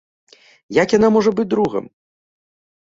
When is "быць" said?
1.37-1.47